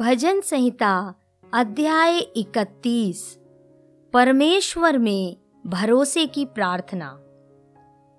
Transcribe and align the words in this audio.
भजन 0.00 0.40
संहिता, 0.40 1.14
अध्याय 1.54 2.18
इकतीस। 2.18 3.38
परमेश्वर 4.12 4.98
में 4.98 5.36
भरोसे 5.66 6.26
की 6.26 6.44
प्रार्थना। 6.44 7.20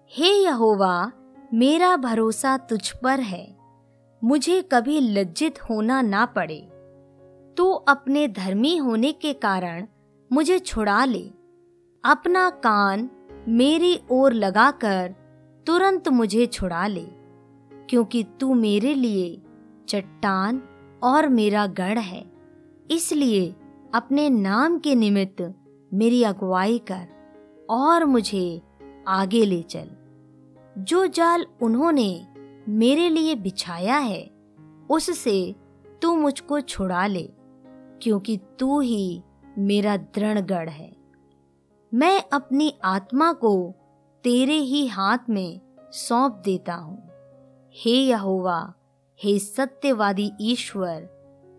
हे 0.09 0.29
यहोवा, 0.43 1.11
मेरा 1.53 1.97
भरोसा 1.97 2.57
तुझ 2.57 2.91
पर 3.03 3.19
है। 3.19 3.57
मुझे 4.23 4.61
कभी 4.61 4.99
लज्जित 4.99 5.69
होना 5.69 6.01
ना 6.01 6.25
पड़े। 6.25 6.61
तू 7.57 7.71
अपने 7.71 8.27
धर्मी 8.27 8.77
होने 8.77 9.11
के 9.11 9.33
कारण 9.33 9.87
मुझे 10.31 10.59
छुड़ा 10.59 11.05
ले। 11.05 11.31
अपना 12.03 12.49
कान 12.49 13.09
मेरी 13.47 13.99
ओर 14.11 14.33
लगाकर 14.33 15.15
तुरंत 15.67 16.09
मुझे 16.09 16.45
छुड़ा 16.45 16.87
ले, 16.87 17.07
क्योंकि 17.71 18.23
तू 18.39 18.53
मेरे 18.53 18.93
लिए 18.93 19.41
चट्टान 19.87 20.63
और 21.03 21.27
मेरा 21.27 21.67
गढ़ 21.67 21.99
है। 21.99 22.31
इसलिए 22.91 23.55
अपने 23.93 24.29
नाम 24.29 24.77
के 24.79 24.95
निमित्त 24.95 25.53
मेरी 25.93 26.23
अगुवाई 26.23 26.77
कर 26.77 27.07
और 27.69 28.05
मुझे 28.05 28.61
आगे 29.07 29.45
ले 29.45 29.61
चल। 29.61 29.89
जो 30.77 31.07
जाल 31.07 31.45
उन्होंने 31.61 32.27
मेरे 32.69 33.09
लिए 33.09 33.35
बिछाया 33.35 33.97
है, 33.97 34.31
उससे 34.89 35.55
तू 36.01 36.15
मुझको 36.15 36.61
छुड़ा 36.61 37.07
ले, 37.07 37.29
क्योंकि 38.01 38.39
तू 38.59 38.79
ही 38.79 39.21
मेरा 39.57 39.97
दृढ़ 39.97 40.39
गढ़ 40.39 40.69
है। 40.69 40.95
मैं 41.93 42.23
अपनी 42.33 42.73
आत्मा 42.83 43.33
को 43.33 43.73
तेरे 44.23 44.57
ही 44.57 44.87
हाथ 44.87 45.17
में 45.29 45.61
सौंप 45.91 46.41
देता 46.45 46.73
हूँ। 46.73 47.09
हे 47.75 47.91
यहोवा 47.91 48.73
हे 49.23 49.39
सत्यवादी 49.39 50.31
ईश्वर, 50.41 50.99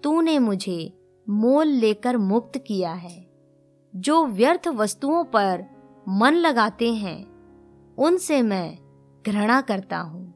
तूने 0.05 0.39
मुझे 0.39 0.93
मोल 1.29 1.67
लेकर 1.67 2.17
मुक्त 2.17 2.59
किया 2.59 2.93
है। 2.93 3.31
जो 3.97 4.27
व्यर्थ 4.27 4.69
वस्तुओं 4.69 5.25
पर 5.25 5.65
मन 6.09 6.33
लगाते 6.33 6.95
हैं, 6.95 7.27
उनसे 7.99 8.43
मैं 8.43 8.79
घृणा 9.27 9.61
करता 9.61 9.99
हूँ। 9.99 10.35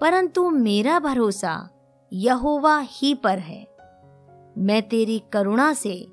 परंतु 0.00 0.50
मेरा 0.50 0.98
भरोसा 0.98 1.70
यहोवा 2.12 2.78
ही 2.78 3.14
पर 3.14 3.38
है। 3.38 3.76
मैं 4.58 4.88
तेरी 4.88 5.22
करुणा 5.32 5.72
से 5.72 6.08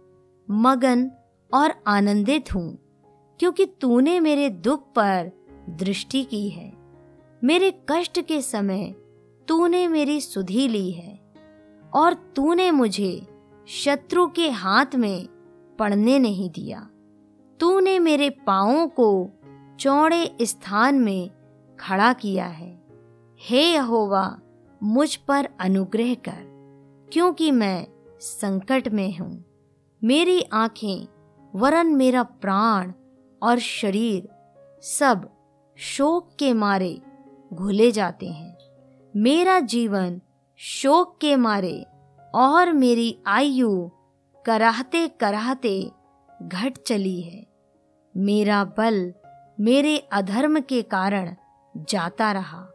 मगन 0.49 1.11
और 1.53 1.73
आनंदित 1.87 2.55
हूँ, 2.55 2.77
क्योंकि 3.39 3.65
तूने 3.65 4.19
मेरे 4.19 4.49
दुख 4.49 4.79
पर 4.79 5.31
दृष्टि 5.69 6.23
की 6.23 6.49
है। 6.49 6.73
मेरे 7.43 7.71
कष्ट 7.91 8.21
के 8.21 8.41
समय 8.41 8.95
तूने 9.51 9.87
मेरी 9.87 10.21
सुधी 10.21 10.67
ली 10.67 10.91
है 10.91 11.33
और 11.93 12.13
तूने 12.13 12.71
मुझे 12.71 13.27
शत्रु 13.67 14.27
के 14.27 14.49
हाथ 14.49 14.85
में 14.95 15.27
पड़ने 15.79 16.19
नहीं 16.19 16.49
दिया। 16.49 16.89
तूने 17.59 17.99
मेरे 17.99 18.29
पाओं 18.29 18.87
को 18.87 19.29
चौड़े 19.79 20.37
स्थान 20.41 20.95
में 20.95 21.31
खड़ा 21.79 22.13
किया 22.13 22.45
है। 22.45 22.83
हे 23.41 23.73
यहोवा, 23.73 24.39
मुझ 24.83 25.15
पर 25.15 25.49
अनुग्रह 25.59 26.13
कर, 26.13 26.43
क्योंकि 27.13 27.51
मैं 27.51 27.87
संकट 28.19 28.87
में 28.87 29.17
हूँ। 29.17 29.45
मेरी 30.03 30.41
आँखें, 30.53 31.07
वरन 31.55 31.87
मेरा 31.87 32.23
प्राण 32.23 32.91
और 33.43 33.59
शरीर 33.59 34.29
सब 34.81 35.29
शोक 35.77 36.29
के 36.39 36.53
मारे 36.53 37.01
घुले 37.53 37.91
जाते 37.91 38.27
हैं। 38.27 38.50
मेरा 39.15 39.59
जीवन 39.59 40.21
शोक 40.57 41.17
के 41.21 41.35
मारे 41.35 41.85
और 42.35 42.73
मेरी 42.73 43.17
आयु 43.27 43.89
कराहते 44.45 45.07
कराहते 45.07 45.91
घट 46.41 46.77
चली 46.77 47.21
है। 47.21 47.47
मेरा 48.17 48.63
बल 48.63 49.13
मेरे 49.59 49.97
अधर्म 49.97 50.59
के 50.59 50.81
कारण 50.81 51.35
जाता 51.77 52.31
रहा 52.31 52.67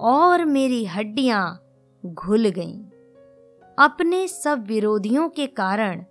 और 0.00 0.44
मेरी 0.44 0.84
हड्डियाँ 0.84 1.62
घुल 2.06 2.48
गईं। 2.48 2.84
अपने 3.78 4.28
सब 4.28 4.64
विरोधियों 4.66 5.28
के 5.28 5.46
कारण 5.46 6.04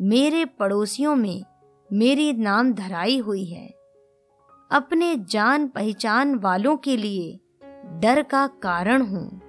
मेरे 0.00 0.44
पड़ोसियों 0.44 1.16
में 1.16 1.44
मेरी 1.92 2.32
नाम 2.32 2.72
धराई 2.72 3.18
हुई 3.18 3.44
है। 3.44 3.66
अपने 4.70 5.16
जान 5.16 5.68
पहचान 5.68 6.34
वालों 6.34 6.76
के 6.76 6.96
लिए 6.96 7.40
डर 7.94 8.22
का 8.22 8.46
कारण 8.46 9.02
हूँ, 9.02 9.40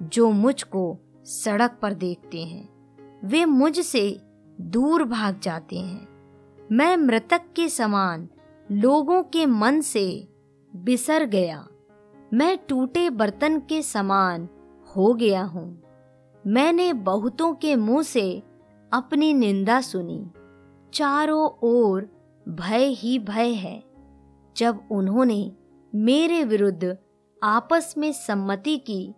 जो 0.00 0.30
मुझको 0.30 0.98
सड़क 1.24 1.78
पर 1.82 1.94
देखते 1.94 2.42
हैं। 2.42 2.68
वे 3.24 3.44
मुझसे 3.44 4.20
दूर 4.60 5.04
भाग 5.04 5.40
जाते 5.40 5.76
हैं। 5.76 6.08
मैं 6.72 6.96
मृतक 6.96 7.40
के 7.56 7.68
समान 7.68 8.28
लोगों 8.72 9.22
के 9.22 9.46
मन 9.46 9.80
से 9.80 10.28
बिसर 10.76 11.24
गया। 11.24 11.68
मैं 12.34 12.58
टूटे 12.68 13.10
बर्तन 13.10 13.58
के 13.58 13.82
समान 13.82 14.48
हो 14.96 15.14
गया 15.14 15.42
हूँ। 15.42 15.82
मैंने 16.46 16.92
बहुतों 16.92 17.54
के 17.54 17.76
मुँह 17.76 18.02
से 18.02 18.42
अपनी 18.92 19.34
निंदा 19.34 19.80
सुनी। 19.80 20.30
चारों 20.94 21.50
ओर 21.62 22.08
भय 22.48 22.84
ही 22.84 23.18
भय 23.18 23.52
है। 23.52 23.84
जब 24.56 24.80
उन्होंने 24.90 25.52
मेरे 25.94 26.44
विरुद्ध 26.44 26.96
आपस 27.42 27.94
में 27.98 28.12
सम्मति 28.12 28.78
की, 28.78 29.14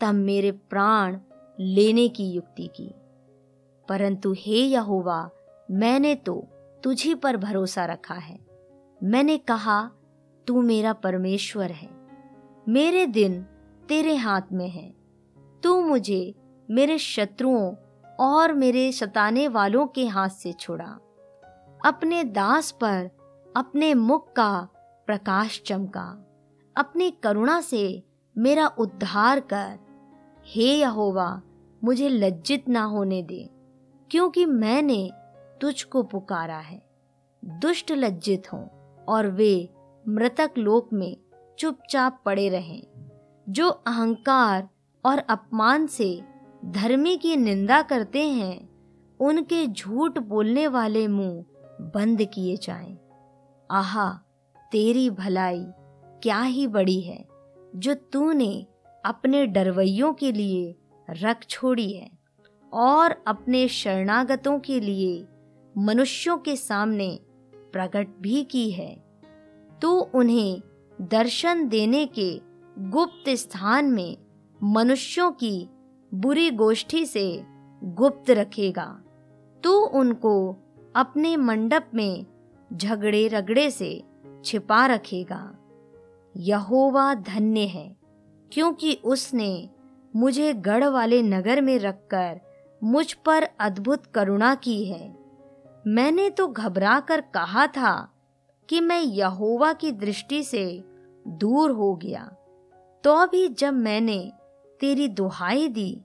तब 0.00 0.14
मेरे 0.14 0.50
प्राण 0.50 1.18
लेने 1.60 2.08
की 2.08 2.30
युक्ति 2.30 2.66
की। 2.66 2.94
परंतु 3.88 4.34
हे 4.38 4.56
यहोवा, 4.56 5.30
मैंने 5.70 6.14
तो 6.14 6.46
तुझी 6.84 7.14
पर 7.14 7.36
भरोसा 7.36 7.84
रखा 7.84 8.14
है। 8.14 8.38
मैंने 9.02 9.38
कहा, 9.38 9.90
तू 10.46 10.62
मेरा 10.62 10.92
परमेश्वर 10.92 11.70
है। 11.70 11.90
मेरे 12.68 13.06
दिन 13.06 13.42
तेरे 13.88 14.14
हाथ 14.14 14.42
में 14.52 14.68
है। 14.68 14.94
तू 15.62 15.82
मुझे 15.82 16.34
मेरे 16.70 16.98
शत्रुओं 16.98 17.74
और 18.20 18.52
मेरे 18.52 18.92
सताने 18.92 19.48
वालों 19.48 19.86
के 19.86 20.06
हाथ 20.06 20.28
से 20.28 20.52
छुड़ा। 20.52 20.98
अपने 21.84 22.24
दास 22.24 22.70
पर 22.70 23.10
अपने 23.56 23.94
मुख 23.94 24.32
का 24.32 24.68
प्रकाश 25.06 25.62
चमका। 25.66 26.27
अपनी 26.78 27.10
करुणा 27.10 27.60
से 27.60 28.04
मेरा 28.38 28.66
उद्धार 28.66 29.40
कर। 29.40 29.78
हे 30.46 30.74
यहोवा, 30.74 31.42
मुझे 31.84 32.08
लज्जित 32.08 32.68
ना 32.68 32.82
होने 32.82 33.22
दे, 33.22 33.50
क्योंकि 34.10 34.46
मैंने 34.46 35.10
तुझको 35.60 36.02
पुकारा 36.02 36.58
है। 36.58 36.82
दुष्ट 37.44 37.92
लज्जित 37.92 38.52
हों 38.52 38.66
और 39.08 39.26
वे 39.26 39.68
मृतक 40.08 40.50
लोक 40.58 40.92
में 40.92 41.16
चुपचाप 41.58 42.22
पड़े 42.26 42.48
रहें। 42.48 42.82
जो 43.48 43.68
अहंकार 43.68 44.68
और 45.04 45.18
अपमान 45.18 45.86
से 45.86 46.22
धर्मी 46.64 47.16
की 47.16 47.36
निंदा 47.36 47.82
करते 47.82 48.28
हैं, 48.28 48.68
उनके 49.20 49.66
झूठ 49.66 50.18
बोलने 50.18 50.66
वाले 50.66 51.08
मुँह 51.08 51.44
बंद 51.80 52.24
किए 52.24 52.56
जाएँ। 52.56 52.98
आहा, 53.70 54.20
तेरी 54.72 55.10
भलाई 55.10 55.66
क्या 56.22 56.40
ही 56.40 56.66
बड़ी 56.66 57.00
है, 57.00 57.28
जो 57.76 57.94
तूने 57.94 58.66
अपने 59.04 59.46
डरवैयों 59.46 60.12
के 60.12 60.32
लिए 60.32 60.76
रख 61.10 61.44
छोड़ी 61.48 61.92
है 61.92 62.10
और 62.72 63.24
अपने 63.26 63.68
शरणागतों 63.68 64.58
के 64.58 64.80
लिए 64.80 65.24
मनुष्यों 65.78 66.38
के 66.38 66.56
सामने 66.56 67.18
प्रकट 67.54 68.08
भी 68.20 68.44
की 68.44 68.70
है। 68.70 69.04
तू 69.82 69.90
उन्हें 70.14 70.62
दर्शन 71.00 71.68
देने 71.68 72.06
के 72.06 72.40
गुप्त 72.78 73.30
स्थान 73.30 73.84
में 73.84 74.18
मनुष्यों 74.62 75.30
की 75.30 75.68
बुरी 76.14 76.50
गोष्ठी 76.50 77.06
से 77.06 77.44
गुप्त 77.84 78.30
रखेगा। 78.30 79.02
तू 79.64 79.72
उनको 79.72 80.56
अपने 80.96 81.36
मंडप 81.36 81.90
में 81.94 82.26
झगड़े 82.72 83.28
रगड़े 83.28 83.70
से 83.70 84.02
छिपा 84.44 84.86
रखेगा। 84.86 85.57
यहोवा 86.34 87.14
धन्य 87.14 87.60
है, 87.60 87.96
क्योंकि 88.52 88.94
उसने 89.04 89.70
मुझे 90.16 90.52
गढ़ 90.54 90.84
वाले 90.84 91.22
नगर 91.22 91.60
में 91.60 91.78
रखकर 91.78 92.40
मुझ 92.82 93.12
पर 93.12 93.48
अद्भुत 93.60 94.06
करुणा 94.06 94.54
की 94.54 94.84
है। 94.84 95.16
मैंने 95.86 96.28
तो 96.30 96.46
घबरा 96.48 96.98
कर 97.00 97.20
कहा 97.20 97.66
था 97.66 98.12
कि 98.68 98.80
मैं 98.80 99.00
यहोवा 99.00 99.72
की 99.72 99.92
दृष्टि 99.92 100.42
से 100.42 100.84
दूर 101.28 101.70
हो 101.70 101.94
गया। 101.94 102.24
तो 103.04 103.26
भी 103.26 103.48
जब 103.48 103.74
मैंने 103.74 104.32
तेरी 104.80 105.08
दुहाई 105.08 105.68
दी, 105.68 106.04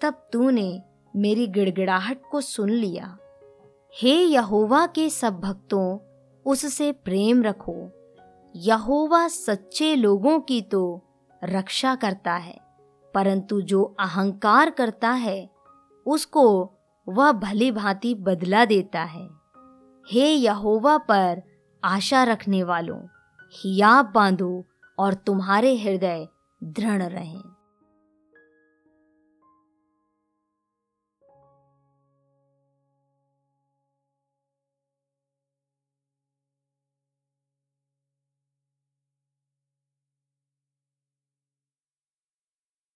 तब 0.00 0.28
तूने 0.32 0.82
मेरी 1.16 1.46
गिड़गिड़ाहट 1.46 2.22
को 2.30 2.40
सुन 2.40 2.70
लिया। 2.70 3.16
हे 3.94 4.14
यहोवा 4.14 4.86
के 4.86 5.08
सब 5.10 5.40
भक्तों, 5.40 5.98
उससे 6.46 6.92
प्रेम 6.92 7.42
रखो। 7.42 7.74
यहोवा 8.54 9.28
सच्चे 9.28 9.94
लोगों 9.96 10.40
की 10.40 10.60
तो 10.62 11.02
रक्षा 11.44 11.94
करता 11.94 12.32
है, 12.32 12.58
परंतु 13.14 13.60
जो 13.62 13.82
अहंकार 14.00 14.70
करता 14.70 15.10
है, 15.10 15.50
उसको 16.06 16.44
वह 17.08 17.32
भली 17.32 17.70
भांति 17.72 18.14
बदला 18.14 18.64
देता 18.64 19.02
है। 19.04 19.28
हे 20.06 20.28
यहोवा 20.28 20.98
पर 20.98 21.42
आशा 21.84 22.22
रखने 22.24 22.62
वालों, 22.62 23.00
हियाब 23.52 24.12
बांधो 24.14 24.64
और 24.98 25.14
तुम्हारे 25.14 25.76
हृदय 25.76 26.26
दृढ़ 26.64 27.02
रहें। 27.02 27.53